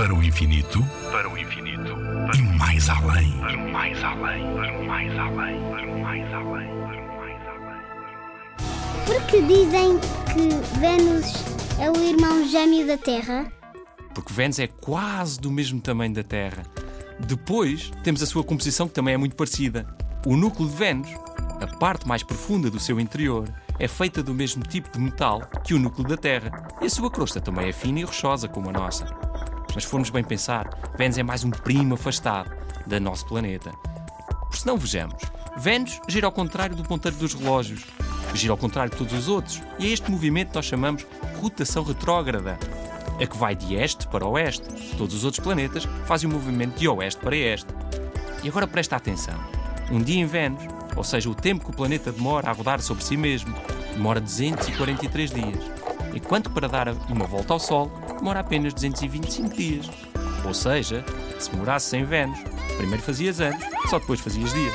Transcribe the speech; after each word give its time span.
Para 0.00 0.14
o 0.14 0.24
infinito, 0.24 0.82
para 1.12 1.28
o 1.28 1.36
infinito, 1.36 1.94
e 2.34 2.58
mais 2.58 2.88
além. 2.88 3.32
para 3.38 3.54
o 3.54 3.70
mais 3.70 4.02
além, 4.02 4.54
para 4.54 4.78
o 4.78 4.86
mais 4.86 5.18
além, 5.18 5.60
para 5.70 5.86
o 5.86 6.00
mais 6.00 6.32
além, 6.32 6.68
para 6.86 7.02
o 7.02 7.16
mais 7.18 7.46
além. 7.46 7.84
Porque 9.04 9.42
dizem 9.42 9.98
que 10.32 10.78
Vênus 10.80 11.34
é 11.78 11.90
o 11.90 12.02
irmão 12.02 12.48
gêmeo 12.48 12.86
da 12.86 12.96
Terra? 12.96 13.52
porque 14.14 14.32
Vênus 14.32 14.58
é 14.58 14.68
quase 14.68 15.38
do 15.38 15.50
mesmo 15.50 15.82
tamanho 15.82 16.14
da 16.14 16.22
Terra. 16.22 16.62
Depois 17.18 17.92
temos 18.02 18.22
a 18.22 18.26
sua 18.26 18.42
composição 18.42 18.88
que 18.88 18.94
também 18.94 19.12
é 19.12 19.18
muito 19.18 19.36
parecida. 19.36 19.86
O 20.24 20.34
núcleo 20.34 20.66
de 20.66 20.76
Vênus, 20.76 21.10
a 21.60 21.66
parte 21.76 22.08
mais 22.08 22.22
profunda 22.22 22.70
do 22.70 22.80
seu 22.80 22.98
interior, 22.98 23.46
é 23.78 23.86
feita 23.86 24.22
do 24.22 24.32
mesmo 24.32 24.62
tipo 24.62 24.90
de 24.90 24.98
metal 24.98 25.42
que 25.62 25.74
o 25.74 25.78
núcleo 25.78 26.08
da 26.08 26.16
Terra. 26.16 26.68
E 26.80 26.86
a 26.86 26.90
sua 26.90 27.10
crosta 27.10 27.38
também 27.38 27.68
é 27.68 27.72
fina 27.72 28.00
e 28.00 28.04
rochosa 28.04 28.48
como 28.48 28.70
a 28.70 28.72
nossa. 28.72 29.29
Mas 29.74 29.84
formos 29.84 30.10
bem 30.10 30.24
pensar, 30.24 30.68
Vênus 30.96 31.18
é 31.18 31.22
mais 31.22 31.44
um 31.44 31.50
primo 31.50 31.94
afastado 31.94 32.50
do 32.86 33.00
nosso 33.00 33.26
planeta. 33.26 33.70
Por 34.48 34.56
se 34.56 34.66
não 34.66 34.76
vejamos, 34.76 35.22
Vênus 35.56 36.00
gira 36.08 36.26
ao 36.26 36.32
contrário 36.32 36.74
do 36.74 36.82
ponteiro 36.82 37.16
dos 37.16 37.34
relógios, 37.34 37.86
gira 38.34 38.52
ao 38.52 38.56
contrário 38.56 38.90
de 38.90 38.98
todos 38.98 39.12
os 39.12 39.28
outros, 39.28 39.62
e 39.78 39.86
é 39.86 39.90
este 39.90 40.10
movimento 40.10 40.54
nós 40.54 40.64
chamamos 40.64 41.06
rotação 41.40 41.84
retrógrada, 41.84 42.58
a 43.20 43.26
que 43.26 43.36
vai 43.36 43.54
de 43.54 43.74
este 43.74 44.06
para 44.08 44.26
oeste. 44.26 44.64
Todos 44.96 45.14
os 45.14 45.24
outros 45.24 45.42
planetas 45.42 45.84
fazem 46.06 46.28
o 46.28 46.32
movimento 46.32 46.78
de 46.78 46.88
oeste 46.88 47.20
para 47.20 47.36
este. 47.36 47.68
E 48.42 48.48
agora 48.48 48.66
presta 48.66 48.96
atenção. 48.96 49.38
Um 49.90 50.00
dia 50.00 50.20
em 50.20 50.26
Vênus, 50.26 50.64
ou 50.96 51.04
seja, 51.04 51.28
o 51.30 51.34
tempo 51.34 51.64
que 51.64 51.70
o 51.70 51.76
planeta 51.76 52.10
demora 52.10 52.48
a 52.48 52.52
rodar 52.52 52.80
sobre 52.80 53.04
si 53.04 53.16
mesmo, 53.16 53.54
demora 53.92 54.20
243 54.20 55.30
dias, 55.30 55.79
enquanto 56.14 56.50
para 56.50 56.68
dar 56.68 56.88
uma 57.08 57.26
volta 57.26 57.52
ao 57.52 57.60
Sol 57.60 57.90
demora 58.18 58.40
apenas 58.40 58.74
225 58.74 59.56
dias. 59.56 59.90
Ou 60.44 60.54
seja, 60.54 61.04
se 61.38 61.54
morasse 61.54 61.90
sem 61.90 62.04
Vênus, 62.04 62.38
primeiro 62.76 63.02
fazias 63.02 63.40
anos, 63.40 63.62
só 63.88 63.98
depois 63.98 64.20
fazias 64.20 64.52
dias. 64.52 64.74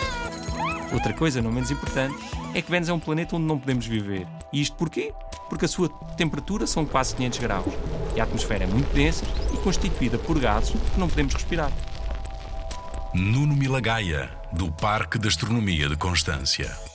Outra 0.94 1.14
coisa 1.14 1.42
não 1.42 1.52
menos 1.52 1.72
importante 1.72 2.16
é 2.54 2.62
que 2.62 2.72
Vênus 2.72 2.90
é 2.90 2.94
um 2.94 3.00
planeta 3.00 3.36
onde 3.36 3.46
não 3.46 3.60
podemos 3.60 3.86
viver. 3.86 4.28
E 4.54 4.62
isto 4.62 4.76
porquê? 4.76 5.14
Porque 5.50 5.66
a 5.66 5.68
sua 5.68 5.90
temperatura 6.16 6.66
são 6.66 6.86
quase 6.86 7.16
500 7.16 7.40
graus 7.40 7.74
e 8.16 8.22
a 8.22 8.24
atmosfera 8.24 8.64
é 8.64 8.68
muito 8.68 8.92
densa 8.94 9.26
e 9.54 9.58
constituída 9.58 10.18
por 10.18 10.40
gases 10.40 10.72
que 10.72 11.00
não 11.00 11.10
podemos 11.10 11.34
respirar. 11.34 11.72
Nuno 13.14 13.56
Milagaya, 13.56 14.30
do 14.52 14.72
Parque 14.72 15.18
de 15.18 15.28
Astronomia 15.28 15.88
de 15.88 15.96
Constância. 15.96 16.95